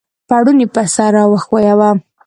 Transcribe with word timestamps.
پوړنی 0.29 0.67
پر 0.73 0.85
سر 0.95 1.11
را 1.15 1.23
وښویوه! 1.31 1.89